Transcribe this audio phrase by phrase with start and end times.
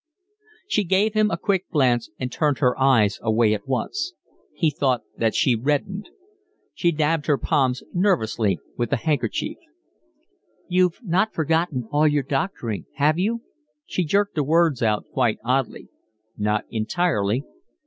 [0.67, 4.13] She gave him a quick glance and turned her eyes away at once.
[4.55, 6.09] He thought that she reddened.
[6.73, 9.57] She dabbed her palms nervously with the handkerchief.
[10.67, 13.43] "You've not forgotten all your doctoring, have you?"
[13.85, 15.89] She jerked the words out quite oddly.
[16.35, 17.43] "Not entirely."